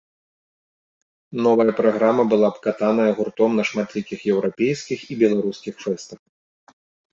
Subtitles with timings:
[1.47, 6.19] Новая праграма была абкатаная гуртом на шматлікіх еўрапейскіх і беларускіх фэстах.